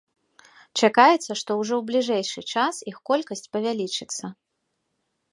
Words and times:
Чакаецца, 0.85 1.31
што 1.41 1.51
ўжо 1.59 1.73
ў 1.77 1.81
бліжэйшы 1.89 2.43
час 2.53 2.75
іх 2.91 2.97
колькасць 3.09 3.49
павялічыцца. 3.57 4.25